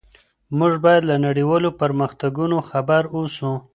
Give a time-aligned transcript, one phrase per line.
[0.57, 3.51] موږ بايد له نړيوالو پرمختګونو خبر اوسو.